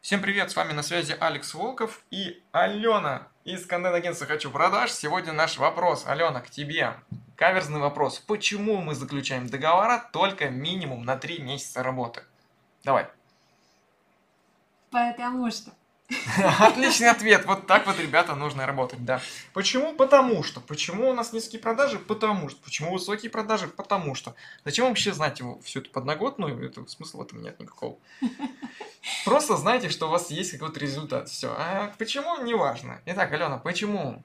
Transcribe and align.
Всем 0.00 0.22
привет, 0.22 0.50
с 0.50 0.56
вами 0.56 0.72
на 0.72 0.82
связи 0.82 1.14
Алекс 1.20 1.52
Волков 1.52 2.02
и 2.10 2.42
Алена 2.52 3.28
из 3.44 3.66
контент-агентства 3.66 4.26
«Хочу 4.26 4.50
продаж». 4.50 4.90
Сегодня 4.92 5.34
наш 5.34 5.58
вопрос, 5.58 6.06
Алена, 6.06 6.40
к 6.40 6.48
тебе. 6.48 6.94
Каверзный 7.36 7.80
вопрос. 7.80 8.18
Почему 8.18 8.78
мы 8.78 8.94
заключаем 8.94 9.46
договора 9.46 10.08
только 10.10 10.48
минимум 10.48 11.04
на 11.04 11.18
3 11.18 11.40
месяца 11.40 11.82
работы? 11.82 12.24
Давай. 12.82 13.08
Потому 14.90 15.50
что. 15.50 15.70
Отличный 16.58 17.08
ответ. 17.08 17.46
Вот 17.46 17.66
так 17.66 17.86
вот, 17.86 17.98
ребята, 17.98 18.34
нужно 18.34 18.66
работать, 18.66 19.04
да. 19.04 19.20
Почему? 19.52 19.94
Потому 19.94 20.42
что. 20.42 20.60
Почему 20.60 21.10
у 21.10 21.12
нас 21.12 21.32
низкие 21.32 21.60
продажи? 21.60 21.98
Потому 21.98 22.48
что. 22.48 22.60
Почему 22.62 22.92
высокие 22.92 23.30
продажи? 23.30 23.68
Потому 23.68 24.14
что. 24.14 24.34
Зачем 24.64 24.88
вообще 24.88 25.12
знать 25.12 25.38
его 25.40 25.60
всю 25.60 25.80
эту 25.80 25.90
подноготную? 25.90 26.66
Это 26.66 26.86
смысла 26.88 27.18
в 27.18 27.22
этом 27.22 27.42
нет 27.42 27.58
никакого. 27.60 27.98
Просто 29.24 29.56
знайте, 29.56 29.88
что 29.88 30.06
у 30.06 30.10
вас 30.10 30.30
есть 30.30 30.52
какой-то 30.52 30.80
результат. 30.80 31.28
Все. 31.28 31.54
А 31.56 31.92
почему? 31.98 32.42
Неважно. 32.42 33.00
Итак, 33.06 33.32
Алена, 33.32 33.58
почему? 33.58 34.22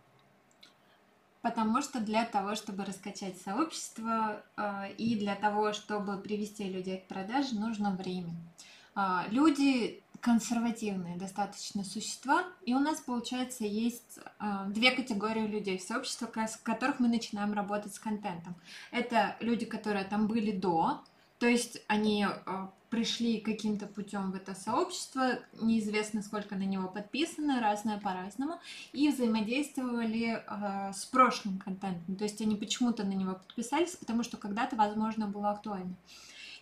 Потому 1.42 1.84
что 1.84 2.00
для 2.00 2.26
того, 2.26 2.56
чтобы 2.56 2.86
раскачать 2.86 3.40
сообщество 3.40 4.42
э, 4.58 4.94
и 4.98 5.16
для 5.16 5.36
того, 5.36 5.74
чтобы 5.74 6.18
привести 6.18 6.64
людей 6.64 6.98
к 6.98 7.06
продаже, 7.08 7.54
нужно 7.54 7.92
время. 7.92 8.34
Э, 8.96 9.26
люди 9.30 10.02
консервативные 10.26 11.18
достаточно 11.18 11.84
существа, 11.84 12.46
и 12.66 12.74
у 12.74 12.80
нас, 12.80 13.00
получается, 13.00 13.64
есть 13.64 14.18
э, 14.40 14.66
две 14.70 14.90
категории 14.90 15.46
людей 15.46 15.78
в 15.78 15.84
сообществе, 15.84 16.28
с 16.48 16.58
которых 16.58 17.00
мы 17.00 17.10
начинаем 17.10 17.54
работать 17.54 17.94
с 17.94 18.00
контентом. 18.00 18.56
Это 18.90 19.36
люди, 19.40 19.68
которые 19.68 20.04
там 20.04 20.26
были 20.26 20.50
до, 20.50 21.04
то 21.38 21.46
есть 21.46 21.80
они 21.88 22.26
э, 22.26 22.68
пришли 22.90 23.40
каким-то 23.40 23.86
путем 23.86 24.32
в 24.32 24.36
это 24.36 24.56
сообщество, 24.56 25.38
неизвестно 25.62 26.24
сколько 26.24 26.56
на 26.56 26.64
него 26.64 26.88
подписано, 26.88 27.62
разное 27.62 28.00
по-разному, 28.00 28.60
и 28.94 29.10
взаимодействовали 29.10 30.44
э, 30.44 30.92
с 30.92 31.06
прошлым 31.06 31.60
контентом. 31.60 32.16
То 32.16 32.24
есть 32.24 32.42
они 32.42 32.56
почему-то 32.56 33.04
на 33.04 33.14
него 33.14 33.34
подписались, 33.34 33.96
потому 33.96 34.24
что 34.24 34.38
когда-то, 34.38 34.76
возможно, 34.76 35.28
было 35.28 35.52
актуально. 35.52 35.94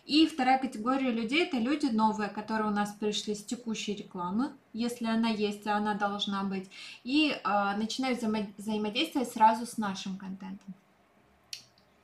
И 0.04 0.26
вторая 0.26 0.58
категория 0.58 1.10
людей 1.10 1.44
это 1.46 1.56
люди 1.56 1.86
новые, 1.86 2.28
которые 2.28 2.68
у 2.68 2.74
нас 2.74 2.92
пришли 2.92 3.34
с 3.34 3.42
текущей 3.42 3.94
рекламы, 3.94 4.52
если 4.74 5.06
она 5.06 5.30
есть, 5.30 5.66
а 5.66 5.76
она 5.76 5.94
должна 5.94 6.44
быть, 6.44 6.70
и 7.04 7.30
э, 7.30 7.76
начинают 7.76 8.22
взаимо- 8.22 8.52
взаимодействовать 8.58 9.30
сразу 9.30 9.64
с 9.64 9.78
нашим 9.78 10.18
контентом. 10.18 10.74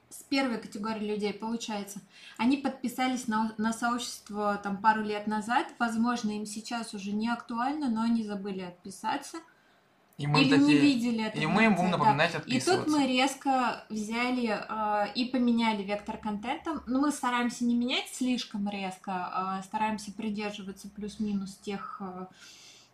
С 0.09 0.23
первой 0.23 0.59
категорией 0.59 1.11
людей 1.11 1.35
получается, 1.35 2.01
они 2.39 2.57
подписались 2.57 3.29
на, 3.29 3.55
на 3.59 3.73
сообщество 3.73 4.59
там 4.63 4.79
пару 4.79 5.03
лет 5.03 5.27
назад, 5.27 5.67
возможно, 5.79 6.31
им 6.31 6.47
сейчас 6.47 6.95
уже 6.95 7.13
не 7.13 7.29
актуально, 7.29 7.91
но 7.91 8.03
они 8.03 8.25
забыли 8.25 8.61
отписаться– 8.61 9.37
и 10.21 10.27
мы 10.27 10.43
Или 10.43 10.51
такие, 10.51 10.67
не 10.67 10.77
видели 10.77 11.25
это. 11.25 11.39
И 11.39 11.47
мы 11.47 11.65
им 11.65 11.75
будем 11.75 11.93
напоминать 11.93 12.33
да. 12.33 12.43
И 12.45 12.61
тут 12.61 12.87
мы 12.89 13.07
резко 13.07 13.87
взяли 13.89 14.51
э, 14.51 15.13
и 15.15 15.25
поменяли 15.25 15.83
вектор 15.83 16.19
контента. 16.19 16.83
Но 16.87 17.01
мы 17.01 17.11
стараемся 17.11 17.65
не 17.65 17.75
менять 17.75 18.07
слишком 18.13 18.69
резко, 18.69 19.59
э, 19.61 19.65
стараемся 19.65 20.13
придерживаться 20.13 20.91
плюс-минус 20.91 21.57
тех 21.57 22.03
э, 22.03 22.27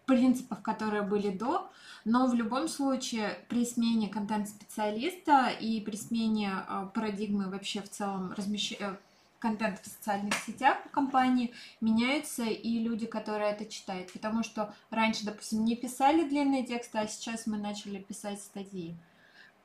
принципов, 0.05 0.63
которые 0.63 1.03
были 1.03 1.31
до. 1.31 1.69
Но 2.05 2.29
в 2.29 2.35
любом 2.35 2.69
случае 2.69 3.37
при 3.49 3.67
смене 3.67 4.07
контент-специалиста 4.07 5.49
и 5.49 5.81
при 5.81 5.97
смене 5.97 6.53
э, 6.69 6.89
парадигмы 6.95 7.51
вообще 7.51 7.83
в 7.83 7.91
целом 7.91 8.35
размещения 8.37 9.01
контент 9.47 9.80
в 9.80 9.86
социальных 9.86 10.34
сетях 10.34 10.77
у 10.84 10.89
компании 10.89 11.55
меняются 11.80 12.42
и 12.42 12.80
люди, 12.80 13.06
которые 13.06 13.52
это 13.52 13.64
читают. 13.64 14.12
Потому 14.12 14.42
что 14.42 14.75
раньше, 14.91 15.25
допустим, 15.25 15.64
не 15.64 15.77
писали 15.77 16.28
длинные 16.28 16.64
тексты, 16.64 16.98
а 16.98 17.06
сейчас 17.06 17.47
мы 17.47 17.56
начали 17.56 17.98
писать 17.98 18.41
статьи. 18.41 18.97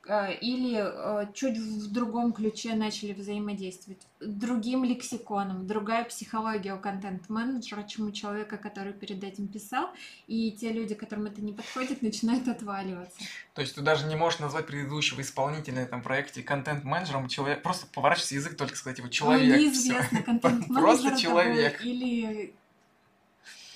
Э, 0.04 0.34
или 0.34 0.80
э, 0.82 1.26
чуть 1.32 1.56
в 1.56 1.92
другом 1.92 2.32
ключе 2.32 2.74
начали 2.74 3.12
взаимодействовать. 3.12 4.00
Другим 4.18 4.82
лексиконом, 4.82 5.68
другая 5.68 6.04
психология 6.04 6.74
у 6.74 6.78
контент-менеджера, 6.78 7.84
чем 7.84 8.08
у 8.08 8.10
человека, 8.10 8.56
который 8.56 8.92
перед 8.92 9.22
этим 9.22 9.46
писал, 9.46 9.90
и 10.26 10.50
те 10.52 10.72
люди, 10.72 10.96
которым 10.96 11.26
это 11.26 11.40
не 11.40 11.52
подходит, 11.52 12.02
начинают 12.02 12.48
отваливаться. 12.48 13.20
То 13.54 13.60
есть 13.60 13.76
ты 13.76 13.80
даже 13.80 14.06
не 14.06 14.16
можешь 14.16 14.40
назвать 14.40 14.66
предыдущего 14.66 15.20
исполнителя 15.20 15.74
на 15.74 15.80
этом 15.80 16.02
проекте 16.02 16.42
контент-менеджером, 16.42 17.28
человек, 17.28 17.62
просто 17.62 17.86
поворачивается 17.86 18.34
язык 18.34 18.56
только 18.56 18.74
сказать 18.76 18.98
его 18.98 19.08
человек. 19.08 19.54
Ну, 19.54 19.56
неизвестно, 19.56 20.22
контент-менеджер 20.24 20.82
Просто 20.82 21.16
человек. 21.16 21.84
Или 21.84 22.54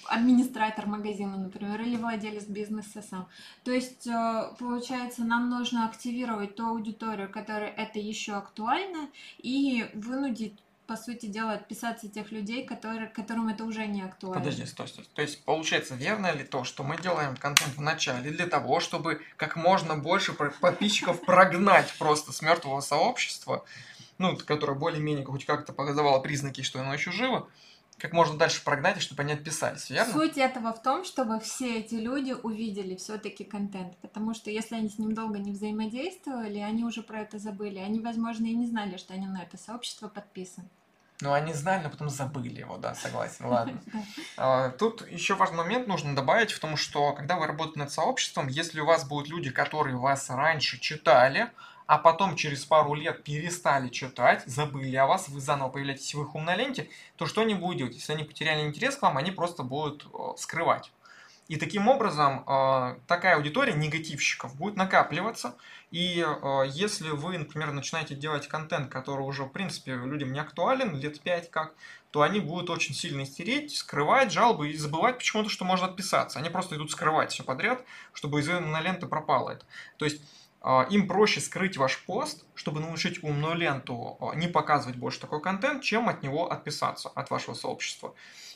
администратор 0.09 0.87
магазина, 0.87 1.37
например, 1.37 1.81
или 1.81 1.97
владелец 1.97 2.45
бизнеса 2.45 3.03
сам. 3.03 3.29
То 3.65 3.73
есть, 3.73 4.07
э, 4.07 4.51
получается, 4.59 5.25
нам 5.25 5.51
нужно 5.51 5.87
активировать 5.87 6.57
ту 6.57 6.67
аудиторию, 6.67 7.31
которая 7.31 7.71
это 7.71 7.99
еще 7.99 8.35
актуально, 8.35 9.09
и 9.39 9.87
вынудить 9.95 10.55
по 10.87 10.97
сути 10.97 11.27
дела, 11.27 11.53
отписаться 11.53 12.09
тех 12.09 12.31
людей, 12.31 12.65
которые, 12.65 13.09
которым 13.09 13.49
это 13.49 13.65
уже 13.65 13.87
не 13.87 14.03
актуально. 14.03 14.39
Подожди, 14.39 14.65
стой, 14.67 14.89
стой. 14.89 15.05
То 15.15 15.23
есть, 15.23 15.45
получается, 15.45 15.95
верно 15.95 16.33
ли 16.33 16.45
то, 16.45 16.65
что 16.65 16.85
мы 16.85 16.97
делаем 17.01 17.37
контент 17.37 17.75
в 17.75 17.81
начале 17.81 18.31
для 18.31 18.47
того, 18.47 18.81
чтобы 18.81 19.21
как 19.37 19.57
можно 19.57 19.97
больше 19.97 20.33
подписчиков 20.33 21.21
прогнать 21.23 21.93
просто 21.99 22.33
с 22.33 22.41
мертвого 22.41 22.81
сообщества, 22.81 23.65
ну, 24.19 24.37
которое 24.37 24.75
более-менее 24.75 25.25
хоть 25.25 25.45
как-то 25.45 25.73
показывало 25.73 26.21
признаки, 26.21 26.63
что 26.63 26.81
оно 26.81 26.95
еще 26.95 27.11
живо, 27.11 27.49
как 27.99 28.13
можно 28.13 28.37
дальше 28.37 28.63
прогнать, 28.63 29.01
чтобы 29.01 29.23
они 29.23 29.33
отписались, 29.33 29.89
верно? 29.91 30.13
Суть 30.13 30.37
этого 30.37 30.73
в 30.73 30.83
том, 30.83 31.05
чтобы 31.05 31.41
все 31.41 31.79
эти 31.79 31.95
люди 31.95 32.33
увидели 32.33 32.95
все-таки 32.97 33.45
контент, 33.45 33.97
потому 33.99 34.35
что 34.35 34.51
если 34.51 34.77
они 34.77 34.89
с 34.89 34.99
ним 34.99 35.15
долго 35.15 35.39
не 35.39 35.53
взаимодействовали, 35.53 36.59
они 36.59 36.85
уже 36.85 37.03
про 37.03 37.21
это 37.21 37.39
забыли, 37.39 37.79
они, 37.79 38.01
возможно, 38.01 38.47
и 38.47 38.55
не 38.55 38.67
знали, 38.67 38.97
что 38.97 39.15
они 39.15 39.27
на 39.27 39.43
это 39.43 39.57
сообщество 39.57 40.09
подписаны. 40.09 40.69
Ну, 41.23 41.33
они 41.33 41.55
знали, 41.55 41.85
но 41.85 41.91
потом 41.91 42.11
забыли 42.11 42.61
его, 42.61 42.77
да, 42.77 42.95
согласен, 42.95 43.47
ладно. 43.47 43.81
А, 44.37 44.71
тут 44.71 45.09
еще 45.11 45.35
важный 45.35 45.57
момент 45.57 45.87
нужно 45.87 46.15
добавить 46.15 46.53
в 46.53 46.61
том, 46.61 46.77
что 46.77 47.15
когда 47.15 47.37
вы 47.37 47.47
работаете 47.47 47.79
над 47.79 47.91
сообществом, 47.91 48.49
если 48.49 48.81
у 48.81 48.87
вас 48.87 49.07
будут 49.07 49.29
люди, 49.29 49.51
которые 49.51 49.97
вас 49.97 50.29
раньше 50.29 50.79
читали, 50.79 51.51
а 51.87 51.99
потом 51.99 52.37
через 52.37 52.65
пару 52.65 52.95
лет 52.95 53.23
перестали 53.23 53.89
читать, 53.89 54.43
забыли 54.47 54.97
о 54.97 55.07
вас, 55.07 55.29
вы 55.29 55.41
заново 55.41 55.71
появляетесь 55.71 56.15
в 56.15 56.23
их 56.23 56.35
умной 56.35 56.57
ленте, 56.57 56.89
то 57.17 57.27
что 57.27 57.43
они 57.43 57.55
будут 57.55 57.79
делать? 57.79 57.95
Если 57.95 58.13
они 58.13 58.25
потеряли 58.25 58.67
интерес 58.67 58.97
к 58.97 59.03
вам, 59.03 59.17
они 59.17 59.31
просто 59.31 59.63
будут 59.63 60.07
э, 60.13 60.19
скрывать. 60.37 60.91
И 61.49 61.57
таким 61.57 61.87
образом 61.87 62.45
э, 62.47 62.97
такая 63.07 63.37
аудитория 63.37 63.73
негативщиков 63.73 64.57
будет 64.57 64.77
накапливаться. 64.77 65.55
И 65.93 66.21
э, 66.27 66.63
если 66.69 67.11
вы, 67.11 67.39
например, 67.39 67.71
начинаете 67.71 68.17
делать 68.17 68.49
контент, 68.49 68.91
который 68.91 69.21
уже, 69.21 69.45
в 69.45 69.51
принципе, 69.51 69.95
людям 69.95 70.33
не 70.33 70.41
актуален, 70.41 70.97
лет 70.97 71.21
5 71.21 71.51
как, 71.51 71.75
то 72.11 72.23
они 72.23 72.41
будут 72.41 72.69
очень 72.71 72.95
сильно 72.95 73.23
истереть, 73.23 73.77
скрывать 73.77 74.33
жалобы 74.33 74.71
и 74.71 74.77
забывать 74.77 75.19
почему-то, 75.19 75.49
что 75.49 75.65
можно 75.65 75.87
отписаться. 75.87 76.41
Они 76.41 76.51
просто 76.51 76.75
идут 76.75 76.91
скрывать 76.91 77.31
все 77.31 77.45
подряд, 77.45 77.85
чтобы 78.13 78.41
из 78.41 78.49
на 78.49 78.81
ленты 78.81 79.07
пропало 79.07 79.51
это. 79.51 79.65
То 79.99 80.05
есть 80.05 80.23
им 80.91 81.07
проще 81.07 81.41
скрыть 81.41 81.77
ваш 81.77 82.05
пост, 82.05 82.45
чтобы 82.55 82.81
научить 82.81 83.23
умную 83.23 83.55
ленту 83.55 84.17
а, 84.21 84.35
не 84.35 84.49
показывать 84.49 84.97
больше 84.97 85.21
такой 85.21 85.41
контент, 85.41 85.83
чем 85.83 86.09
от 86.09 86.23
него 86.23 86.51
отписаться, 86.51 87.09
от 87.09 87.31
вашего 87.31 87.55
сообщества. 87.55 88.15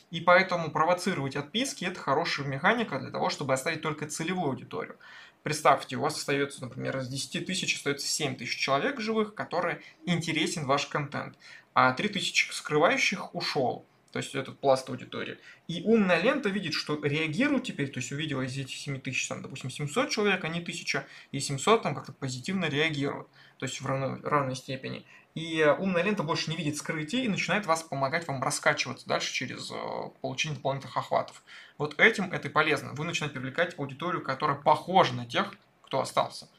И 0.09 0.19
поэтому 0.19 0.71
провоцировать 0.71 1.37
отписки– 1.37 1.85
это 1.85 1.99
хорошая 1.99 2.45
механика 2.45 2.99
для 2.99 3.11
того, 3.11 3.29
чтобы 3.29 3.53
оставить 3.53 3.81
только 3.81 4.07
целевую 4.07 4.49
аудиторию. 4.49 4.97
Представьте, 5.43 5.95
у 5.95 6.01
вас 6.01 6.17
остается, 6.17 6.61
например, 6.61 6.97
из 6.97 7.07
10 7.07 7.45
тысяч 7.45 7.75
остается 7.75 8.07
7 8.07 8.35
тысяч 8.35 8.57
человек 8.57 8.99
живых, 8.99 9.33
которые 9.33 9.81
интересен 10.05 10.65
ваш 10.65 10.87
контент, 10.87 11.37
а 11.73 11.93
3 11.93 12.09
тысячи 12.09 12.51
скрывающих 12.51 13.33
ушел 13.33 13.85
то 14.11 14.19
есть 14.19 14.35
этот 14.35 14.59
пласт 14.59 14.89
аудитории. 14.89 15.37
И 15.67 15.81
умная 15.83 16.21
лента 16.21 16.49
видит, 16.49 16.73
что 16.73 16.99
реагирует 17.03 17.63
теперь, 17.63 17.89
то 17.89 17.99
есть 17.99 18.11
увидела 18.11 18.41
из 18.41 18.57
этих 18.57 18.75
7 18.75 18.99
тысяч, 18.99 19.27
там, 19.27 19.41
допустим, 19.41 19.69
700 19.69 20.09
человек, 20.09 20.43
а 20.43 20.49
не 20.49 20.59
1000, 20.59 21.05
и 21.31 21.39
700 21.39 21.83
там 21.83 21.95
как-то 21.95 22.11
позитивно 22.11 22.65
реагируют, 22.65 23.27
то 23.57 23.65
есть 23.65 23.81
в 23.81 23.85
равной, 23.85 24.21
равной 24.21 24.55
степени. 24.55 25.05
И 25.33 25.63
умная 25.79 26.03
лента 26.03 26.23
больше 26.23 26.49
не 26.49 26.57
видит 26.57 26.75
скрытий 26.75 27.23
и 27.23 27.29
начинает 27.29 27.65
вас 27.65 27.83
помогать 27.83 28.27
вам 28.27 28.43
раскачиваться 28.43 29.07
дальше 29.07 29.33
через 29.33 29.71
э, 29.71 29.75
получение 30.19 30.57
дополнительных 30.57 30.97
охватов. 30.97 31.41
Вот 31.77 31.97
этим 31.99 32.33
это 32.33 32.49
и 32.49 32.51
полезно. 32.51 32.91
Вы 32.93 33.05
начинаете 33.05 33.39
привлекать 33.39 33.79
аудиторию, 33.79 34.21
которая 34.21 34.57
похожа 34.57 35.13
на 35.13 35.25
тех, 35.25 35.53
кто 35.83 36.01
остался. 36.01 36.49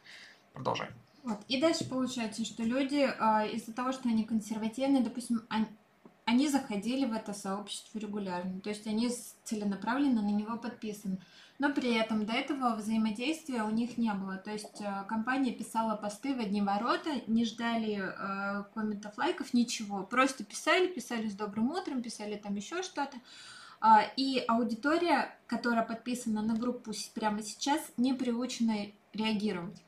Продолжаем. 0.55 0.94
Вот. 1.22 1.38
И 1.48 1.60
дальше 1.60 1.88
получается, 1.88 2.44
что 2.46 2.62
люди 2.62 3.06
э, 3.06 3.55
из-за 3.55 3.75
того, 3.75 3.93
что 3.93 4.08
они 4.08 4.25
консервативные, 4.25 5.02
допустим, 5.02 5.43
они, 5.50 5.66
они 6.24 6.48
заходили 6.48 7.04
в 7.04 7.12
это 7.12 7.32
сообщество 7.32 7.98
регулярно, 7.98 8.60
то 8.60 8.70
есть 8.70 8.86
они 8.86 9.10
целенаправленно 9.44 10.22
на 10.22 10.30
него 10.30 10.56
подписаны. 10.56 11.19
Но 11.58 11.72
при 11.72 11.94
этом 11.94 12.26
до 12.26 12.32
этого 12.32 12.74
взаимодействия 12.74 13.62
у 13.62 13.70
них 13.70 13.96
не 13.96 14.12
было. 14.12 14.36
То 14.36 14.50
есть 14.50 14.80
э, 14.80 15.04
компания 15.08 15.52
писала 15.52 15.94
посты 15.94 16.34
в 16.34 16.40
одни 16.40 16.60
ворота, 16.60 17.10
не 17.28 17.44
ждали 17.44 18.02
э, 18.02 18.64
комментов, 18.74 19.16
лайков, 19.16 19.54
ничего. 19.54 20.02
Просто 20.02 20.42
писали, 20.42 20.88
писали 20.88 21.28
с 21.28 21.34
добрым 21.34 21.70
утром, 21.70 22.02
писали 22.02 22.36
там 22.36 22.56
еще 22.56 22.82
что-то. 22.82 23.16
А, 23.80 24.02
и 24.16 24.42
аудитория, 24.48 25.36
которая 25.46 25.84
подписана 25.84 26.42
на 26.42 26.54
группу 26.54 26.92
прямо 27.14 27.42
сейчас, 27.42 27.80
не 27.96 28.12
приучена 28.12 28.86
реагировать. 29.12 29.82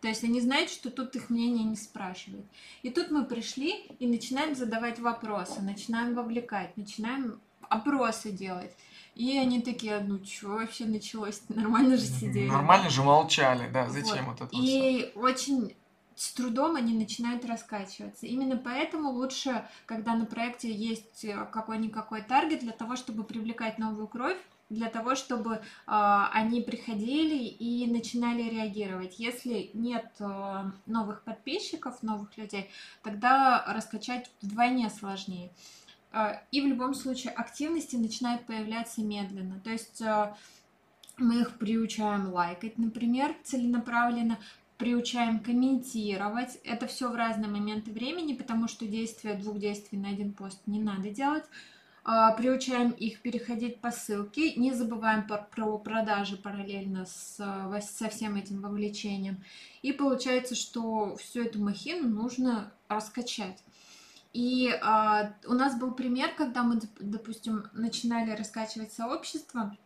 То 0.00 0.08
есть 0.08 0.24
они 0.24 0.40
знают, 0.40 0.70
что 0.70 0.90
тут 0.90 1.14
их 1.16 1.30
мнение 1.30 1.64
не 1.64 1.76
спрашивают. 1.76 2.46
И 2.82 2.90
тут 2.90 3.10
мы 3.10 3.24
пришли 3.24 3.86
и 3.98 4.06
начинаем 4.06 4.54
задавать 4.54 4.98
вопросы, 4.98 5.60
начинаем 5.60 6.14
вовлекать, 6.14 6.76
начинаем 6.76 7.40
опросы 7.68 8.30
делать. 8.30 8.74
И 9.14 9.36
они 9.36 9.60
такие, 9.60 10.00
ну 10.00 10.24
что 10.24 10.48
вообще 10.48 10.86
началось? 10.86 11.42
Нормально 11.48 11.96
же 11.96 12.04
сидели. 12.04 12.48
Нормально 12.48 12.88
же 12.88 13.02
молчали, 13.02 13.70
да, 13.70 13.88
зачем 13.88 14.26
вот, 14.26 14.40
вот 14.40 14.48
это 14.48 14.56
И 14.56 15.10
все? 15.10 15.20
очень 15.20 15.76
с 16.20 16.32
трудом 16.32 16.76
они 16.76 16.92
начинают 16.92 17.46
раскачиваться. 17.46 18.26
Именно 18.26 18.58
поэтому 18.58 19.10
лучше, 19.10 19.66
когда 19.86 20.14
на 20.14 20.26
проекте 20.26 20.70
есть 20.70 21.24
э, 21.24 21.46
какой-никакой 21.50 22.20
таргет 22.20 22.60
для 22.60 22.72
того, 22.72 22.96
чтобы 22.96 23.24
привлекать 23.24 23.78
новую 23.78 24.06
кровь, 24.06 24.36
для 24.70 24.88
того, 24.88 25.14
чтобы 25.14 25.54
э, 25.54 25.58
они 25.86 26.62
приходили 26.62 27.44
и 27.44 27.86
начинали 27.90 28.42
реагировать. 28.42 29.18
Если 29.18 29.70
нет 29.74 30.06
э, 30.20 30.70
новых 30.86 31.22
подписчиков, 31.24 32.02
новых 32.02 32.38
людей, 32.38 32.70
тогда 33.02 33.64
раскачать 33.68 34.30
вдвойне 34.40 34.88
сложнее. 34.88 35.50
Э, 36.12 36.38
и 36.52 36.62
в 36.62 36.66
любом 36.66 36.94
случае 36.94 37.32
активности 37.32 37.96
начинают 37.96 38.46
появляться 38.46 39.02
медленно. 39.02 39.60
То 39.60 39.70
есть 39.70 40.00
э, 40.00 40.34
мы 41.18 41.40
их 41.40 41.58
приучаем 41.58 42.32
лайкать, 42.32 42.78
например, 42.78 43.34
целенаправленно, 43.44 44.38
приучаем 44.78 45.40
комментировать. 45.40 46.58
Это 46.64 46.86
все 46.86 47.10
в 47.10 47.14
разные 47.14 47.50
моменты 47.50 47.90
времени, 47.90 48.34
потому 48.34 48.68
что 48.68 48.86
действия 48.86 49.34
двух 49.34 49.58
действий 49.58 49.98
на 49.98 50.08
один 50.08 50.32
пост 50.32 50.60
не 50.66 50.80
надо 50.80 51.10
делать. 51.10 51.44
А, 52.02 52.32
приучаем 52.32 52.90
их 52.90 53.20
переходить 53.20 53.80
по 53.80 53.90
ссылке, 53.90 54.54
не 54.54 54.72
забываем 54.72 55.26
про, 55.26 55.38
про 55.38 55.78
продажи 55.78 56.36
параллельно 56.36 57.04
с, 57.04 57.36
со 57.36 58.08
всем 58.08 58.36
этим 58.36 58.62
вовлечением. 58.62 59.44
И 59.82 59.92
получается, 59.92 60.54
что 60.54 61.16
всю 61.16 61.42
эту 61.42 61.60
махину 61.60 62.08
нужно 62.08 62.72
раскачать. 62.88 63.62
И 64.32 64.70
а, 64.82 65.34
у 65.46 65.54
нас 65.54 65.78
был 65.78 65.92
пример, 65.92 66.30
когда 66.36 66.62
мы, 66.62 66.80
допустим, 67.00 67.64
начинали 67.72 68.30
раскачивать 68.30 68.92
сообщество, 68.92 69.76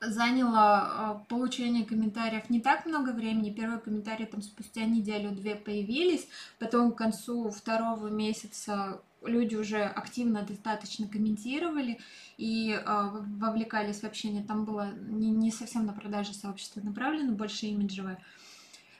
заняло 0.00 0.60
а, 0.60 1.24
получение 1.28 1.84
комментариев 1.84 2.50
не 2.50 2.60
так 2.60 2.86
много 2.86 3.10
времени. 3.10 3.50
Первые 3.50 3.80
комментарии 3.80 4.26
там 4.26 4.42
спустя 4.42 4.84
неделю-две 4.84 5.54
появились, 5.54 6.28
потом 6.58 6.92
к 6.92 6.98
концу 6.98 7.50
второго 7.50 8.08
месяца 8.08 9.00
люди 9.22 9.56
уже 9.56 9.82
активно 9.82 10.42
достаточно 10.42 11.08
комментировали 11.08 11.98
и 12.36 12.72
э, 12.72 13.08
вовлекались 13.38 14.00
в 14.00 14.04
общение. 14.04 14.44
Там 14.44 14.64
было 14.64 14.92
не, 14.92 15.30
не 15.30 15.50
совсем 15.50 15.86
на 15.86 15.92
продаже 15.92 16.32
сообщества 16.34 16.80
направлено, 16.80 17.32
больше 17.32 17.66
имиджевое. 17.66 18.22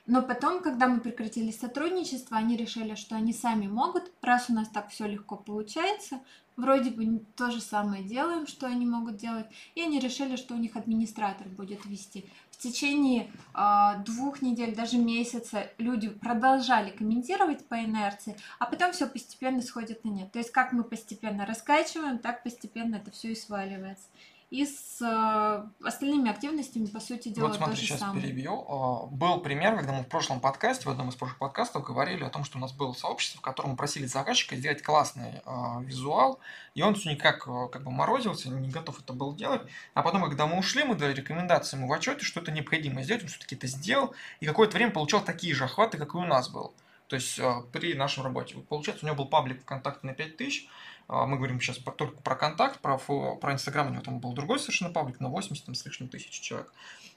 Но 0.05 0.21
потом, 0.21 0.61
когда 0.61 0.87
мы 0.87 1.01
прекратили 1.01 1.51
сотрудничество, 1.51 2.37
они 2.37 2.55
решили, 2.55 2.95
что 2.95 3.15
они 3.15 3.33
сами 3.33 3.67
могут, 3.67 4.09
раз 4.21 4.49
у 4.49 4.53
нас 4.53 4.69
так 4.69 4.89
все 4.89 5.05
легко 5.05 5.35
получается, 5.35 6.21
вроде 6.57 6.89
бы 6.89 7.19
то 7.35 7.51
же 7.51 7.61
самое 7.61 8.03
делаем, 8.03 8.47
что 8.47 8.65
они 8.67 8.85
могут 8.85 9.15
делать, 9.15 9.45
и 9.75 9.81
они 9.81 9.99
решили, 9.99 10.35
что 10.35 10.55
у 10.55 10.57
них 10.57 10.75
администратор 10.75 11.47
будет 11.47 11.85
вести. 11.85 12.29
В 12.51 12.57
течение 12.57 13.31
э, 13.53 14.03
двух 14.03 14.41
недель, 14.41 14.75
даже 14.75 14.97
месяца 14.97 15.69
люди 15.77 16.09
продолжали 16.09 16.89
комментировать 16.89 17.65
по 17.67 17.75
инерции, 17.75 18.35
а 18.57 18.65
потом 18.65 18.91
все 18.91 19.07
постепенно 19.07 19.61
сходит 19.61 20.03
на 20.03 20.09
нет. 20.09 20.31
То 20.31 20.39
есть 20.39 20.51
как 20.51 20.73
мы 20.73 20.83
постепенно 20.83 21.45
раскачиваем, 21.45 22.17
так 22.17 22.43
постепенно 22.43 22.95
это 22.95 23.11
все 23.11 23.31
и 23.31 23.35
сваливается. 23.35 24.07
И 24.49 24.65
с 24.65 25.01
э, 25.01 25.85
остальными 25.85 26.31
активностями, 26.31 26.85
по 26.85 27.01
сути 27.01 27.27
дела, 27.27 27.47
вот 27.47 27.57
смотри, 27.57 27.75
то 27.75 27.81
же 27.81 27.85
сейчас 27.85 27.99
самое. 27.99 28.23
перебью. 28.23 28.65
А, 28.69 29.05
был 29.07 29.41
пример, 29.41 29.75
когда 29.75 29.91
мы 29.91 30.03
в 30.03 30.07
прошлом 30.07 30.39
подкасте, 30.39 30.85
в 30.85 30.89
одном 30.89 31.09
из 31.09 31.15
прошлых 31.15 31.37
подкастов, 31.37 31.83
говорили 31.83 32.23
о 32.23 32.29
том, 32.29 32.45
что 32.45 32.57
у 32.57 32.61
нас 32.61 32.71
было 32.71 32.93
сообщество, 32.93 33.39
в 33.39 33.41
котором 33.41 33.71
мы 33.71 33.75
просили 33.75 34.05
заказчика 34.05 34.55
сделать 34.55 34.81
классный 34.81 35.41
э, 35.45 35.83
визуал, 35.83 36.39
и 36.75 36.81
он 36.81 36.95
все 36.95 37.11
никак 37.11 37.45
э, 37.45 37.67
как 37.69 37.83
бы 37.83 37.91
морозился, 37.91 38.47
не 38.47 38.69
готов 38.69 39.01
это 39.01 39.11
был 39.11 39.35
делать. 39.35 39.63
А 39.93 40.01
потом, 40.01 40.23
когда 40.23 40.47
мы 40.47 40.59
ушли, 40.59 40.85
мы 40.85 40.95
дали 40.95 41.13
рекомендации 41.13 41.75
ему 41.75 41.89
в 41.89 41.91
отчете, 41.91 42.23
что 42.23 42.39
это 42.39 42.53
необходимо 42.53 43.03
сделать, 43.03 43.23
он 43.23 43.29
все-таки 43.29 43.55
это 43.55 43.67
сделал, 43.67 44.13
и 44.39 44.45
какое-то 44.45 44.77
время 44.77 44.93
получал 44.93 45.21
такие 45.21 45.53
же 45.53 45.65
охваты, 45.65 45.97
как 45.97 46.13
и 46.13 46.17
у 46.17 46.23
нас 46.23 46.47
был. 46.47 46.73
То 47.07 47.15
есть 47.15 47.39
э, 47.39 47.61
при 47.71 47.93
нашей 47.93 48.23
работе. 48.23 48.55
Получается, 48.55 49.05
у 49.05 49.07
него 49.07 49.17
был 49.17 49.29
паблик 49.29 49.61
ВКонтакте 49.61 50.05
на 50.05 50.13
5000, 50.13 50.67
а, 51.09 51.25
мы 51.25 51.37
говорим 51.37 51.61
сейчас 51.61 51.77
только 51.77 52.17
про 52.21 52.35
контакт, 52.35 52.81
про, 52.81 52.97
про 52.97 53.53
Инстаграм, 53.53 53.87
у 53.87 53.91
него 53.91 54.01
там 54.01 54.19
был 54.19 54.33
другой 54.33 54.59
совершенно 54.59 54.91
паблик, 54.91 55.19
на 55.19 55.29
80 55.29 55.65
там, 55.65 55.75
с 55.75 55.85
лишним 55.85 56.09
тысяч 56.09 56.31
человек. 56.31 56.71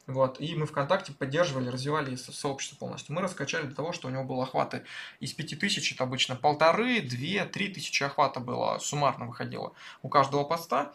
Вот. 0.06 0.40
И 0.40 0.54
мы 0.54 0.66
ВКонтакте 0.66 1.12
поддерживали, 1.12 1.68
развивали 1.68 2.14
сообщество 2.16 2.76
полностью. 2.76 3.14
Мы 3.14 3.22
раскачали 3.22 3.66
для 3.66 3.74
того, 3.74 3.92
что 3.92 4.08
у 4.08 4.10
него 4.10 4.24
было 4.24 4.44
охваты 4.44 4.84
из 5.18 5.32
5000, 5.32 5.92
это 5.92 6.04
обычно 6.04 6.36
полторы, 6.36 7.00
две, 7.00 7.44
три 7.44 7.68
тысячи 7.68 8.02
охвата 8.02 8.40
было, 8.40 8.78
суммарно 8.78 9.26
выходило 9.26 9.72
у 10.02 10.08
каждого 10.08 10.44
поста. 10.44 10.92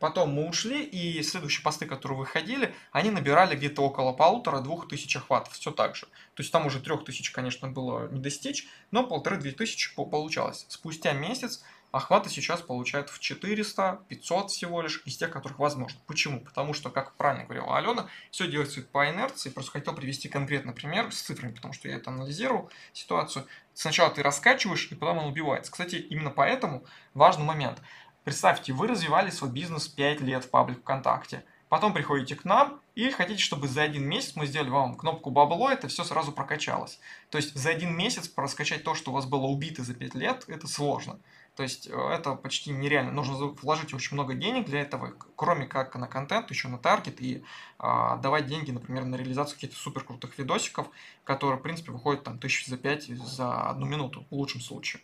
Потом 0.00 0.32
мы 0.32 0.48
ушли, 0.48 0.82
и 0.82 1.22
следующие 1.22 1.62
посты, 1.62 1.86
которые 1.86 2.18
выходили, 2.18 2.74
они 2.90 3.12
набирали 3.12 3.54
где-то 3.54 3.82
около 3.82 4.12
полутора-двух 4.12 4.88
тысяч 4.88 5.14
охватов. 5.14 5.52
Все 5.52 5.70
так 5.70 5.94
же. 5.94 6.06
То 6.34 6.42
есть 6.42 6.50
там 6.50 6.66
уже 6.66 6.80
трех 6.80 7.04
тысяч, 7.04 7.30
конечно, 7.30 7.68
было 7.68 8.08
не 8.08 8.18
достичь, 8.18 8.66
но 8.90 9.06
полторы-две 9.06 9.52
тысячи 9.52 9.94
получалось. 9.94 10.66
Спустя 10.68 11.12
месяц 11.12 11.62
охваты 11.92 12.28
сейчас 12.28 12.60
получают 12.60 13.08
в 13.08 13.20
400, 13.20 14.00
500 14.08 14.50
всего 14.50 14.82
лишь 14.82 15.00
из 15.04 15.16
тех, 15.16 15.30
которых 15.30 15.60
возможно. 15.60 16.00
Почему? 16.08 16.40
Потому 16.40 16.72
что, 16.72 16.90
как 16.90 17.14
правильно 17.14 17.44
говорила 17.44 17.78
Алена, 17.78 18.08
все 18.32 18.48
делается 18.48 18.82
по 18.82 19.08
инерции. 19.08 19.50
Просто 19.50 19.70
хотел 19.70 19.94
привести 19.94 20.28
конкретный 20.28 20.72
пример 20.72 21.12
с 21.12 21.22
цифрами, 21.22 21.54
потому 21.54 21.72
что 21.72 21.86
я 21.86 21.98
это 21.98 22.10
анализировал 22.10 22.68
ситуацию. 22.92 23.46
Сначала 23.74 24.10
ты 24.10 24.24
раскачиваешь, 24.24 24.88
и 24.90 24.96
потом 24.96 25.18
он 25.18 25.26
убивается. 25.26 25.70
Кстати, 25.70 25.94
именно 25.94 26.30
поэтому 26.30 26.84
важный 27.14 27.44
момент– 27.44 27.80
Представьте, 28.24 28.72
вы 28.72 28.86
развивали 28.86 29.30
свой 29.30 29.50
бизнес 29.50 29.88
5 29.88 30.20
лет 30.20 30.44
в 30.44 30.50
паблик 30.50 30.80
ВКонтакте. 30.80 31.44
Потом 31.70 31.94
приходите 31.94 32.34
к 32.34 32.44
нам 32.44 32.80
и 32.94 33.10
хотите, 33.10 33.40
чтобы 33.40 33.68
за 33.68 33.82
один 33.82 34.04
месяц 34.04 34.34
мы 34.34 34.46
сделали 34.46 34.70
вам 34.70 34.96
кнопку 34.96 35.30
бабло, 35.30 35.70
это 35.70 35.88
все 35.88 36.04
сразу 36.04 36.32
прокачалось. 36.32 36.98
То 37.30 37.38
есть 37.38 37.54
за 37.54 37.70
один 37.70 37.96
месяц 37.96 38.28
проскачать 38.28 38.82
то, 38.82 38.94
что 38.94 39.12
у 39.12 39.14
вас 39.14 39.24
было 39.24 39.46
убито 39.46 39.84
за 39.84 39.94
5 39.94 40.14
лет, 40.16 40.44
это 40.48 40.66
сложно. 40.66 41.18
То 41.56 41.62
есть 41.62 41.88
э, 41.88 41.92
это 41.92 42.34
почти 42.34 42.70
нереально. 42.70 43.12
Нужно 43.12 43.36
вложить 43.62 43.94
очень 43.94 44.14
много 44.14 44.34
денег 44.34 44.66
для 44.66 44.80
этого, 44.80 45.14
кроме 45.36 45.66
как 45.66 45.94
на 45.94 46.06
контент, 46.06 46.50
еще 46.50 46.68
на 46.68 46.78
таргет 46.78 47.20
и 47.20 47.44
а, 47.78 48.16
давать 48.16 48.46
деньги, 48.46 48.70
например, 48.70 49.04
на 49.04 49.16
реализацию 49.16 49.54
каких-то 49.54 49.76
супер 49.76 50.04
крутых 50.04 50.38
видосиков, 50.38 50.88
которые, 51.24 51.58
в 51.58 51.62
принципе, 51.62 51.92
выходят 51.92 52.24
там 52.24 52.38
тысяч 52.38 52.66
за 52.66 52.76
пять 52.76 53.06
за 53.06 53.62
одну 53.70 53.86
минуту, 53.86 54.26
в 54.30 54.34
лучшем 54.34 54.60
случае. 54.60 55.02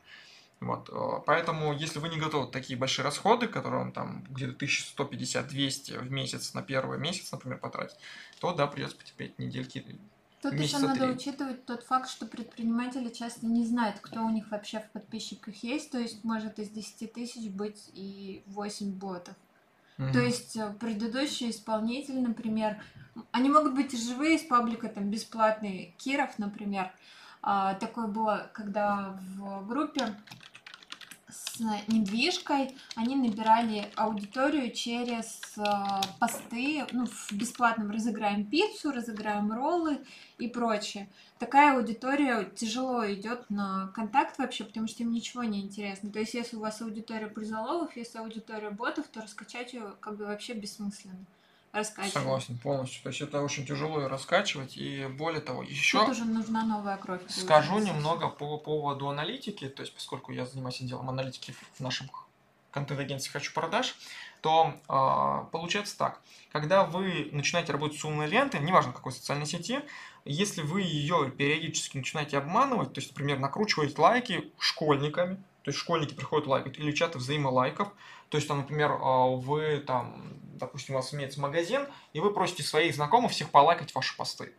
Вот, 0.60 0.88
э, 0.90 1.22
поэтому, 1.26 1.74
если 1.74 1.98
вы 1.98 2.08
не 2.08 2.18
готовы 2.18 2.50
такие 2.50 2.78
большие 2.78 3.04
расходы, 3.04 3.46
которые 3.46 3.80
вам 3.80 3.92
там 3.92 4.24
где-то 4.30 4.64
1150-200 4.64 5.98
в 5.98 6.10
месяц 6.10 6.54
на 6.54 6.62
первый 6.62 6.98
месяц, 6.98 7.30
например, 7.30 7.58
потратить, 7.58 7.96
то 8.40 8.52
да, 8.54 8.66
придется 8.66 8.96
потерпеть 8.96 9.38
недельки. 9.38 9.84
Тут 10.40 10.54
еще 10.54 10.78
надо 10.78 11.10
учитывать 11.10 11.66
тот 11.66 11.82
факт, 11.82 12.08
что 12.08 12.26
предприниматели 12.26 13.10
часто 13.10 13.46
не 13.46 13.66
знают, 13.66 13.98
кто 14.00 14.24
у 14.24 14.30
них 14.30 14.50
вообще 14.50 14.80
в 14.80 14.90
подписчиках 14.92 15.56
есть, 15.62 15.90
то 15.90 15.98
есть 15.98 16.24
может 16.24 16.58
из 16.58 16.70
10 16.70 17.12
тысяч 17.12 17.50
быть 17.50 17.90
и 17.92 18.42
8 18.46 18.92
ботов. 18.92 19.34
Mm-hmm. 19.98 20.12
То 20.12 20.20
есть 20.20 20.56
э, 20.56 20.74
предыдущий 20.78 21.50
исполнитель, 21.50 22.20
например, 22.20 22.82
они 23.30 23.48
могут 23.48 23.74
быть 23.74 23.94
и 23.94 23.96
живые 23.96 24.36
из 24.36 24.42
паблика, 24.42 24.88
там, 24.88 25.10
бесплатные. 25.10 25.94
Киров, 25.96 26.38
например, 26.38 26.92
такое 27.80 28.08
было, 28.08 28.50
когда 28.52 29.16
в 29.36 29.66
группе 29.66 30.16
с 31.28 31.60
недвижкой 31.88 32.74
они 32.94 33.16
набирали 33.16 33.90
аудиторию 33.96 34.72
через 34.72 35.40
а, 35.58 36.00
посты, 36.18 36.84
ну, 36.92 37.06
в 37.06 37.32
бесплатном 37.32 37.90
разыграем 37.90 38.44
пиццу, 38.44 38.92
разыграем 38.92 39.52
роллы 39.52 39.98
и 40.38 40.48
прочее. 40.48 41.08
Такая 41.38 41.76
аудитория 41.76 42.44
тяжело 42.54 43.06
идет 43.12 43.48
на 43.50 43.88
контакт 43.94 44.38
вообще, 44.38 44.64
потому 44.64 44.86
что 44.86 45.02
им 45.02 45.12
ничего 45.12 45.44
не 45.44 45.60
интересно. 45.60 46.10
То 46.10 46.20
есть, 46.20 46.34
если 46.34 46.56
у 46.56 46.60
вас 46.60 46.80
аудитория 46.80 47.28
призоловых, 47.28 47.96
если 47.96 48.18
аудитория 48.18 48.70
ботов, 48.70 49.06
то 49.08 49.20
раскачать 49.20 49.72
ее 49.72 49.94
как 50.00 50.16
бы 50.16 50.26
вообще 50.26 50.54
бессмысленно 50.54 51.24
раскачивать. 51.76 52.12
Согласен 52.12 52.58
полностью. 52.58 53.02
То 53.02 53.10
есть 53.10 53.20
это 53.20 53.42
очень 53.42 53.66
тяжело 53.66 54.00
и 54.02 54.06
раскачивать. 54.06 54.76
И 54.76 55.06
более 55.06 55.40
того, 55.40 55.62
еще... 55.62 56.00
Тут 56.00 56.10
уже 56.10 56.24
нужна 56.24 56.64
новая 56.64 56.96
кровь. 56.96 57.20
Скажу 57.28 57.78
немного 57.78 58.28
по 58.28 58.58
поводу 58.58 59.08
аналитики. 59.08 59.68
То 59.68 59.82
есть 59.82 59.94
поскольку 59.94 60.32
я 60.32 60.46
занимаюсь 60.46 60.80
отделом 60.80 61.08
аналитики 61.08 61.54
в 61.74 61.80
нашем 61.80 62.10
контент-агентстве 62.70 63.32
«Хочу 63.32 63.52
продаж», 63.54 63.94
то 64.42 64.74
э, 64.88 65.50
получается 65.50 65.96
так. 65.96 66.20
Когда 66.52 66.84
вы 66.84 67.30
начинаете 67.32 67.72
работать 67.72 67.98
с 67.98 68.04
умной 68.04 68.26
лентой, 68.26 68.60
неважно 68.60 68.92
какой 68.92 69.12
социальной 69.12 69.46
сети, 69.46 69.80
если 70.24 70.60
вы 70.62 70.82
ее 70.82 71.30
периодически 71.30 71.96
начинаете 71.96 72.36
обманывать, 72.38 72.92
то 72.92 73.00
есть, 73.00 73.12
например, 73.12 73.38
накручивать 73.38 73.98
лайки 73.98 74.52
школьниками, 74.58 75.42
то 75.66 75.70
есть 75.70 75.80
школьники 75.80 76.14
приходят 76.14 76.46
лайкать, 76.46 76.78
или 76.78 76.92
чаты 76.92 77.18
взаимолайков, 77.18 77.88
то 78.28 78.38
есть 78.38 78.46
там, 78.46 78.58
например, 78.58 78.92
а, 78.92 79.26
вы 79.26 79.80
там, 79.84 80.38
допустим, 80.54 80.94
у 80.94 80.98
вас 80.98 81.12
имеется 81.12 81.40
магазин, 81.40 81.88
и 82.12 82.20
вы 82.20 82.32
просите 82.32 82.62
своих 82.62 82.94
знакомых 82.94 83.32
всех 83.32 83.50
полайкать 83.50 83.92
ваши 83.92 84.16
посты 84.16 84.52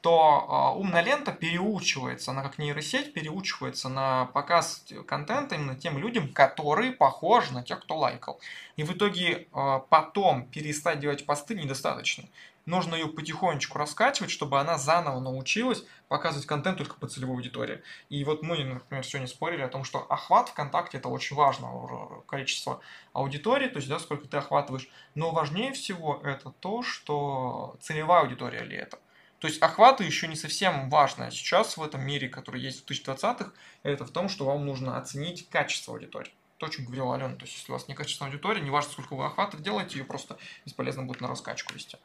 то 0.00 0.74
э, 0.76 0.78
умная 0.78 1.02
лента 1.02 1.32
переучивается, 1.32 2.30
она 2.30 2.42
как 2.42 2.58
нейросеть 2.58 3.12
переучивается 3.12 3.88
на 3.88 4.26
показ 4.26 4.84
контента 5.06 5.56
именно 5.56 5.74
тем 5.74 5.98
людям, 5.98 6.32
которые 6.32 6.92
похожи 6.92 7.52
на 7.52 7.62
тех, 7.62 7.80
кто 7.80 7.96
лайкал. 7.96 8.40
И 8.76 8.84
в 8.84 8.92
итоге 8.92 9.48
э, 9.52 9.80
потом 9.88 10.46
перестать 10.46 11.00
делать 11.00 11.26
посты 11.26 11.54
недостаточно. 11.56 12.24
Нужно 12.68 12.96
ее 12.96 13.08
потихонечку 13.08 13.78
раскачивать, 13.78 14.30
чтобы 14.30 14.60
она 14.60 14.76
заново 14.76 15.20
научилась 15.20 15.86
показывать 16.08 16.44
контент 16.44 16.76
только 16.76 16.96
по 16.96 17.08
целевой 17.08 17.36
аудитории. 17.36 17.82
И 18.10 18.22
вот 18.24 18.42
мы, 18.42 18.62
например, 18.62 19.02
сегодня 19.06 19.26
спорили 19.26 19.62
о 19.62 19.68
том, 19.68 19.84
что 19.84 20.00
охват 20.00 20.50
ВКонтакте 20.50 20.98
это 20.98 21.08
очень 21.08 21.34
важно, 21.34 22.22
количество 22.26 22.82
аудитории, 23.14 23.68
то 23.68 23.78
есть 23.78 23.88
да, 23.88 23.98
сколько 23.98 24.28
ты 24.28 24.36
охватываешь. 24.36 24.90
Но 25.14 25.30
важнее 25.30 25.72
всего 25.72 26.20
это 26.22 26.50
то, 26.50 26.82
что 26.82 27.78
целевая 27.80 28.24
аудитория 28.24 28.64
ли 28.64 28.76
это. 28.76 28.98
То 29.38 29.48
есть 29.48 29.62
охваты 29.62 30.04
еще 30.04 30.28
не 30.28 30.36
совсем 30.36 30.90
важно 30.90 31.30
сейчас 31.30 31.78
в 31.78 31.82
этом 31.82 32.02
мире, 32.02 32.28
который 32.28 32.60
есть 32.60 32.84
в 32.84 32.90
2020-х, 32.90 33.50
это 33.82 34.04
в 34.04 34.10
том, 34.10 34.28
что 34.28 34.44
вам 34.44 34.66
нужно 34.66 34.98
оценить 34.98 35.48
качество 35.48 35.94
аудитории. 35.94 36.34
То, 36.58 36.66
о 36.66 36.68
чем 36.68 36.84
говорила 36.84 37.14
Алена. 37.14 37.36
То 37.36 37.44
есть, 37.44 37.56
если 37.56 37.72
у 37.72 37.76
вас 37.76 37.88
некачественная 37.88 38.30
аудитория, 38.30 38.60
неважно, 38.60 38.92
сколько 38.92 39.14
вы 39.14 39.24
охватов 39.24 39.62
делаете, 39.62 40.00
ее 40.00 40.04
просто 40.04 40.36
бесполезно 40.66 41.04
будет 41.04 41.22
на 41.22 41.28
раскачку 41.28 41.72
вести. 41.72 41.96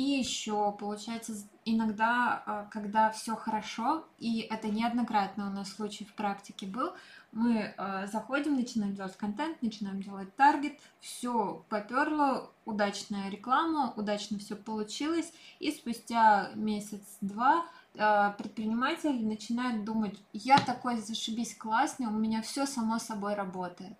И 0.00 0.02
еще, 0.02 0.72
получается, 0.80 1.34
иногда, 1.66 2.42
а, 2.46 2.64
когда 2.70 3.10
все 3.10 3.36
хорошо, 3.36 4.06
и 4.18 4.40
это 4.40 4.68
неоднократно 4.68 5.48
у 5.48 5.50
нас 5.50 5.74
случай 5.74 6.06
в 6.06 6.14
практике 6.14 6.66
был, 6.66 6.94
мы 7.32 7.74
э, 7.76 8.06
заходим, 8.06 8.56
начинаем 8.56 8.94
делать 8.94 9.14
контент, 9.18 9.60
начинаем 9.60 10.02
делать 10.02 10.34
таргет, 10.36 10.80
все 11.00 11.66
поперло, 11.68 12.50
удачная 12.64 13.28
реклама, 13.28 13.92
удачно 13.94 14.38
все 14.38 14.56
получилось, 14.56 15.30
и 15.58 15.70
спустя 15.70 16.50
месяц-два 16.54 17.66
э, 17.94 18.32
предприниматель 18.38 19.22
начинает 19.26 19.84
думать, 19.84 20.18
я 20.32 20.58
такой 20.60 20.96
зашибись 20.96 21.54
классный, 21.54 22.06
у 22.06 22.18
меня 22.18 22.40
все 22.40 22.64
само 22.64 22.98
собой 22.98 23.34
работает. 23.34 23.98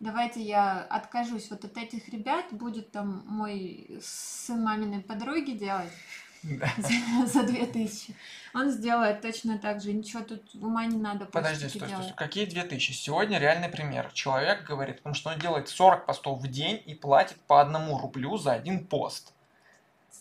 Давайте 0.00 0.40
я 0.40 0.80
откажусь 0.80 1.50
вот 1.50 1.64
от 1.64 1.76
этих 1.76 2.08
ребят, 2.08 2.46
будет 2.52 2.90
там 2.90 3.22
мой 3.26 4.00
сын 4.02 4.62
маминой 4.62 5.02
подруги 5.02 5.50
делать 5.50 5.92
за, 6.42 7.26
за 7.26 7.42
2000. 7.42 8.16
Он 8.54 8.70
сделает 8.70 9.20
точно 9.20 9.58
так 9.58 9.82
же. 9.82 9.92
Ничего 9.92 10.22
тут 10.22 10.54
ума 10.54 10.86
не 10.86 10.96
надо. 10.96 11.26
Подожди, 11.26 11.68
стой, 11.68 11.88
стой, 11.88 12.02
стой. 12.02 12.14
Какие 12.16 12.46
2000? 12.46 12.92
Сегодня 12.92 13.38
реальный 13.38 13.68
пример. 13.68 14.10
Человек 14.14 14.64
говорит, 14.64 14.96
потому 14.96 15.14
что 15.14 15.30
он 15.30 15.38
делает 15.38 15.68
40 15.68 16.06
постов 16.06 16.40
в 16.40 16.48
день 16.48 16.82
и 16.86 16.94
платит 16.94 17.36
по 17.46 17.60
одному 17.60 17.98
рублю 17.98 18.38
за 18.38 18.52
один 18.52 18.86
пост. 18.86 19.34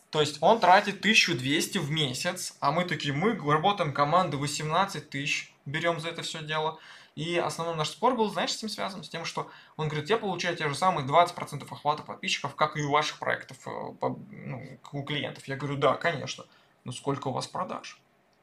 То 0.10 0.20
есть 0.20 0.40
он 0.42 0.60
тратит 0.60 1.00
1200 1.00 1.78
в 1.78 1.90
месяц, 1.92 2.56
а 2.60 2.72
мы 2.72 2.84
такие, 2.84 3.14
мы 3.14 3.38
работаем 3.38 3.94
команды 3.94 4.38
18 4.38 5.10
тысяч, 5.10 5.54
берем 5.66 6.00
за 6.00 6.10
это 6.10 6.24
все 6.24 6.44
дело. 6.44 6.80
И 7.20 7.36
основной 7.36 7.76
наш 7.76 7.90
спор 7.90 8.16
был, 8.16 8.30
знаешь, 8.32 8.54
с 8.54 8.58
этим 8.60 8.70
связан? 8.70 9.04
С 9.04 9.10
тем, 9.10 9.26
что 9.26 9.52
он 9.76 9.90
говорит, 9.90 10.10
я 10.10 10.18
получаю 10.18 10.56
те 10.56 10.70
же 10.70 10.74
самые 10.74 11.06
20% 11.06 11.68
охвата 11.70 12.02
подписчиков, 12.02 12.56
как 12.56 12.78
и 12.78 12.82
у 12.82 12.92
ваших 12.92 13.20
проектов, 13.20 13.58
э, 13.68 13.72
ну, 14.00 14.80
у 14.94 15.04
клиентов. 15.04 15.46
Я 15.46 15.58
говорю, 15.58 15.76
да, 15.76 15.96
конечно. 15.96 16.46
Но 16.86 16.94
сколько 16.94 17.28
у 17.28 17.34
вас 17.34 17.46
продаж? 17.46 18.00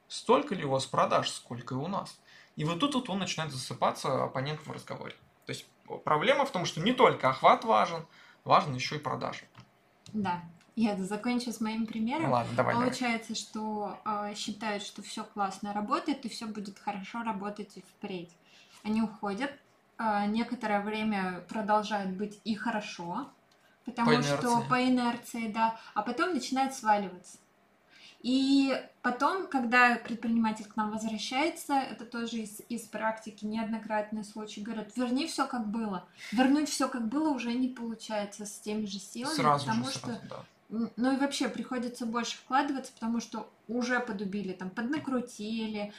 Столько 0.07 0.53
ли 0.53 0.63
у 0.63 0.69
вас 0.69 0.85
продаж, 0.85 1.31
сколько 1.31 1.73
и 1.73 1.77
у 1.79 1.87
нас? 1.87 2.19
И 2.55 2.65
вот 2.65 2.79
тут 2.79 2.93
вот 2.93 3.09
он 3.09 3.17
начинает 3.17 3.51
засыпаться 3.51 4.25
оппонент 4.25 4.59
в 4.63 4.71
разговоре. 4.71 5.15
То 5.47 5.53
есть 5.53 5.65
проблема 6.03 6.45
в 6.45 6.51
том, 6.51 6.65
что 6.65 6.79
не 6.79 6.93
только 6.93 7.29
охват 7.29 7.63
важен, 7.63 8.05
важен 8.43 8.75
еще 8.75 8.97
и 8.97 8.99
продажи. 8.99 9.45
Да, 10.13 10.43
я 10.75 10.95
закончу 10.97 11.51
с 11.51 11.61
моим 11.61 11.87
примером. 11.87 12.29
Ладно, 12.29 12.55
давай. 12.55 12.75
Получается, 12.75 13.33
давай. 13.33 13.41
что 13.41 13.99
э, 14.05 14.35
считают, 14.35 14.83
что 14.83 15.01
все 15.01 15.23
классно 15.23 15.73
работает, 15.73 16.25
и 16.25 16.29
все 16.29 16.45
будет 16.45 16.77
хорошо 16.77 17.23
работать 17.23 17.75
и 17.77 17.81
впредь. 17.81 18.37
Они 18.83 19.01
уходят, 19.01 19.51
э, 19.97 20.25
некоторое 20.27 20.81
время 20.81 21.43
продолжает 21.47 22.15
быть 22.15 22.39
и 22.43 22.55
хорошо, 22.55 23.29
потому 23.85 24.17
по 24.17 24.23
что 24.23 24.61
по 24.69 24.83
инерции, 24.85 25.47
да, 25.51 25.77
а 25.93 26.01
потом 26.01 26.33
начинает 26.33 26.73
сваливаться. 26.73 27.37
И 28.21 28.75
потом, 29.03 29.47
когда 29.47 29.95
предприниматель 29.95 30.65
к 30.65 30.75
нам 30.75 30.91
возвращается, 30.91 31.73
это 31.75 32.03
тоже 32.03 32.39
из, 32.39 32.61
из 32.67 32.81
практики 32.81 33.45
неоднократный 33.45 34.23
случай, 34.23 34.61
говорят, 34.61 34.95
верни 34.97 35.27
все 35.27 35.45
как 35.45 35.67
было. 35.67 36.05
Вернуть 36.31 36.69
все 36.69 36.89
как 36.89 37.07
было 37.07 37.29
уже 37.29 37.53
не 37.53 37.69
получается 37.69 38.45
с 38.45 38.59
теми 38.59 38.85
же 38.85 38.99
силами, 38.99 39.35
сразу 39.35 39.65
потому 39.65 39.85
же, 39.85 39.91
что 39.91 40.07
сразу, 40.07 40.21
да. 40.29 40.45
Ну 40.69 41.13
и 41.13 41.17
вообще 41.17 41.47
приходится 41.47 42.05
больше 42.05 42.37
вкладываться, 42.37 42.91
потому 42.91 43.21
что 43.21 43.49
уже 43.69 44.01
подубили, 44.01 44.51
там, 44.51 44.69
поднакрутили, 44.69 45.93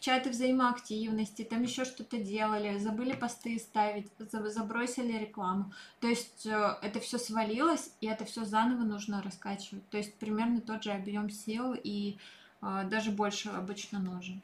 чаты 0.00 0.30
взаимоактивности, 0.30 1.44
там 1.44 1.62
еще 1.62 1.84
что-то 1.84 2.16
делали, 2.18 2.78
забыли 2.78 3.12
посты 3.12 3.58
ставить, 3.58 4.10
забросили 4.18 5.18
рекламу. 5.18 5.72
То 6.00 6.06
есть 6.08 6.46
э, 6.46 6.76
это 6.80 7.00
все 7.00 7.18
свалилось, 7.18 7.90
и 8.00 8.06
это 8.06 8.24
все 8.24 8.44
заново 8.44 8.82
нужно 8.82 9.22
раскачивать. 9.22 9.88
То 9.90 9.98
есть 9.98 10.18
примерно 10.18 10.62
тот 10.62 10.84
же 10.84 10.92
объем 10.92 11.28
сил 11.28 11.74
и 11.74 12.18
э, 12.62 12.84
даже 12.84 13.10
больше 13.10 13.50
обычно 13.50 13.98
нужен. 13.98 14.42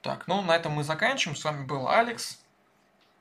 Так, 0.00 0.28
ну 0.28 0.42
на 0.42 0.54
этом 0.54 0.72
мы 0.72 0.84
заканчиваем. 0.84 1.36
С 1.36 1.44
вами 1.44 1.64
был 1.64 1.88
Алекс. 1.88 2.40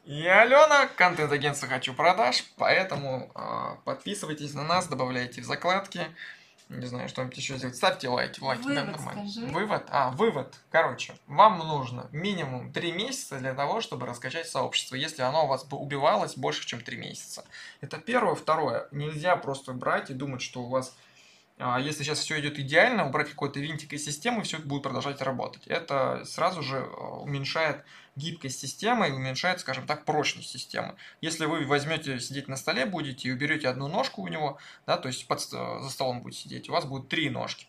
И 0.06 0.26
Алена, 0.26 0.88
контент-агентство 0.88 1.68
«Хочу 1.68 1.94
продаж», 1.94 2.44
поэтому 2.58 3.32
э, 3.36 3.76
подписывайтесь 3.86 4.54
на 4.54 4.64
нас, 4.64 4.88
добавляйте 4.88 5.42
в 5.42 5.46
закладки, 5.46 6.08
не 6.70 6.86
знаю, 6.86 7.10
что-нибудь 7.10 7.38
еще 7.38 7.58
сделать, 7.58 7.76
ставьте 7.76 8.08
лайки, 8.08 8.40
лайки, 8.40 8.64
вывод 8.64 8.76
да, 8.76 8.92
нормально. 8.92 9.30
Скажи. 9.30 9.48
Вывод? 9.48 9.84
А, 9.90 10.10
вывод, 10.12 10.56
короче, 10.72 11.14
вам 11.28 11.60
нужно 11.60 12.08
минимум 12.12 12.72
3 12.72 12.92
месяца 12.94 13.38
для 13.38 13.54
того, 13.54 13.82
чтобы 13.82 14.06
раскачать 14.06 14.48
сообщество, 14.48 14.96
если 14.96 15.22
оно 15.22 15.46
у 15.46 15.48
вас 15.48 15.66
бы 15.66 15.78
убивалось 15.78 16.36
больше, 16.36 16.66
чем 16.66 16.82
3 16.82 16.98
месяца. 16.98 17.44
Это 17.82 17.98
первое. 17.98 18.36
Второе, 18.36 18.88
нельзя 18.92 19.36
просто 19.36 19.74
брать 19.74 20.10
и 20.10 20.14
думать, 20.14 20.42
что 20.42 20.62
у 20.62 20.70
вас 20.70 20.96
если 21.80 22.04
сейчас 22.04 22.20
все 22.20 22.40
идет 22.40 22.58
идеально, 22.60 23.08
убрать 23.08 23.30
какой-то 23.30 23.60
винтик 23.60 23.94
из 23.94 24.04
системы, 24.04 24.44
все 24.44 24.58
будет 24.58 24.84
продолжать 24.84 25.22
работать. 25.22 25.68
Это 25.68 26.24
сразу 26.26 26.64
же 26.64 26.78
а, 26.78 27.20
уменьшает 27.20 27.84
гибкость 28.16 28.60
системы 28.60 29.08
и 29.08 29.12
уменьшает, 29.12 29.60
скажем 29.60 29.86
так, 29.86 30.06
прочность 30.06 30.50
системы. 30.50 30.96
Если 31.22 31.46
вы 31.46 31.66
возьмете 31.66 32.20
сидеть 32.20 32.48
на 32.48 32.58
столе 32.58 32.86
будете 32.86 33.30
и 33.30 33.32
уберете 33.32 33.68
одну 33.70 33.88
ножку 33.88 34.22
у 34.22 34.28
него, 34.28 34.58
да, 34.86 34.98
то 34.98 35.08
есть 35.08 35.28
под, 35.28 35.42
за 35.42 35.90
столом 35.90 36.22
будете 36.22 36.42
сидеть, 36.42 36.70
у 36.70 36.74
вас 36.74 36.86
будет 36.86 37.10
три 37.10 37.30
ножки. 37.30 37.68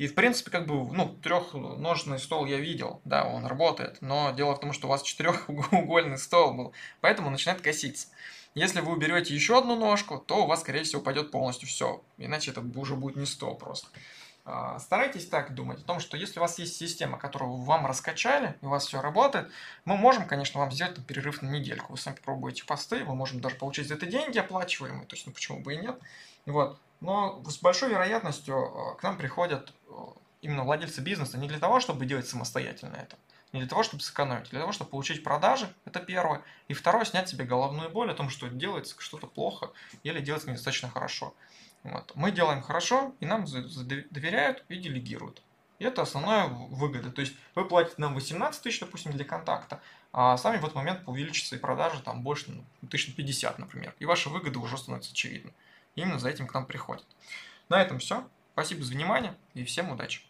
И, 0.00 0.06
в 0.06 0.14
принципе, 0.14 0.50
как 0.50 0.66
бы, 0.66 0.90
ну, 0.96 1.14
трехножный 1.22 2.18
стол 2.18 2.46
я 2.46 2.56
видел, 2.56 3.02
да, 3.04 3.26
он 3.26 3.44
работает, 3.44 3.98
но 4.00 4.30
дело 4.30 4.54
в 4.54 4.60
том, 4.60 4.72
что 4.72 4.86
у 4.86 4.90
вас 4.90 5.02
четырехугольный 5.10 6.16
стол 6.16 6.54
был, 6.54 6.72
поэтому 7.02 7.28
начинает 7.28 7.60
коситься. 7.60 8.08
Если 8.54 8.80
вы 8.80 8.92
уберете 8.92 9.34
еще 9.34 9.58
одну 9.58 9.76
ножку, 9.76 10.16
то 10.16 10.44
у 10.44 10.46
вас, 10.46 10.60
скорее 10.60 10.84
всего, 10.84 11.02
упадет 11.02 11.30
полностью 11.30 11.68
все. 11.68 12.02
Иначе 12.16 12.50
это 12.50 12.62
уже 12.62 12.96
будет 12.96 13.16
не 13.16 13.26
стол 13.26 13.56
просто. 13.56 13.88
А, 14.46 14.78
старайтесь 14.78 15.26
так 15.26 15.54
думать 15.54 15.80
о 15.80 15.84
том, 15.84 16.00
что 16.00 16.16
если 16.16 16.38
у 16.38 16.42
вас 16.42 16.58
есть 16.58 16.78
система, 16.78 17.18
которую 17.18 17.56
вам 17.56 17.84
раскачали, 17.84 18.56
и 18.62 18.64
у 18.64 18.70
вас 18.70 18.86
все 18.86 19.02
работает, 19.02 19.50
мы 19.84 19.98
можем, 19.98 20.26
конечно, 20.26 20.60
вам 20.60 20.72
сделать 20.72 20.96
перерыв 21.06 21.42
на 21.42 21.50
недельку. 21.50 21.92
Вы 21.92 21.98
сами 21.98 22.14
попробуете 22.14 22.64
посты, 22.64 23.04
мы 23.04 23.14
можем 23.14 23.42
даже 23.42 23.56
получить 23.56 23.88
за 23.88 23.94
это 23.94 24.06
деньги 24.06 24.38
оплачиваемые, 24.38 25.06
то 25.06 25.14
есть, 25.14 25.26
ну 25.26 25.32
почему 25.34 25.60
бы 25.60 25.74
и 25.74 25.76
нет. 25.76 26.00
Вот. 26.46 26.78
Но 27.00 27.42
с 27.48 27.58
большой 27.58 27.90
вероятностью 27.90 28.56
а, 28.56 28.94
к 28.94 29.02
нам 29.02 29.16
приходят 29.16 29.72
а, 29.88 30.12
именно 30.42 30.64
владельцы 30.64 31.00
бизнеса 31.00 31.38
не 31.38 31.48
для 31.48 31.58
того, 31.58 31.80
чтобы 31.80 32.06
делать 32.06 32.28
самостоятельно 32.28 32.96
это, 32.96 33.16
не 33.52 33.60
для 33.60 33.68
того, 33.68 33.82
чтобы 33.82 34.02
сэкономить, 34.02 34.48
а 34.48 34.50
для 34.50 34.60
того, 34.60 34.72
чтобы 34.72 34.90
получить 34.90 35.24
продажи, 35.24 35.72
это 35.84 36.00
первое. 36.00 36.42
И 36.68 36.74
второе, 36.74 37.04
снять 37.04 37.28
себе 37.28 37.44
головную 37.44 37.90
боль 37.90 38.10
о 38.10 38.14
том, 38.14 38.28
что 38.28 38.48
делается 38.48 38.94
что-то 38.98 39.26
плохо 39.26 39.70
или 40.02 40.20
делается 40.20 40.48
недостаточно 40.50 40.90
хорошо. 40.90 41.34
Вот. 41.82 42.12
Мы 42.14 42.30
делаем 42.30 42.60
хорошо, 42.62 43.14
и 43.20 43.26
нам 43.26 43.46
доверяют 43.46 44.64
и 44.68 44.76
делегируют. 44.76 45.42
И 45.78 45.84
это 45.84 46.02
основная 46.02 46.46
выгода. 46.46 47.10
То 47.10 47.22
есть 47.22 47.34
вы 47.54 47.64
платите 47.64 47.94
нам 47.98 48.14
18 48.14 48.62
тысяч, 48.62 48.80
допустим, 48.80 49.12
для 49.12 49.24
контакта, 49.24 49.80
а 50.12 50.36
сами 50.36 50.58
в 50.58 50.64
этот 50.64 50.74
момент 50.74 51.02
увеличатся 51.06 51.56
и 51.56 51.58
продажи 51.58 52.02
там 52.02 52.22
больше, 52.22 52.50
ну, 52.50 52.64
1050, 52.82 53.58
например. 53.58 53.94
И 53.98 54.04
ваша 54.04 54.28
выгода 54.28 54.58
уже 54.58 54.76
становится 54.76 55.12
очевидна. 55.12 55.52
Именно 55.94 56.18
за 56.18 56.28
этим 56.28 56.46
к 56.46 56.54
нам 56.54 56.66
приходят. 56.66 57.06
На 57.68 57.80
этом 57.82 57.98
все. 57.98 58.28
Спасибо 58.52 58.82
за 58.82 58.92
внимание 58.92 59.36
и 59.54 59.64
всем 59.64 59.90
удачи. 59.90 60.22